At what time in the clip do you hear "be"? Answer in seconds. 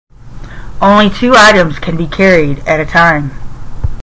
1.95-2.07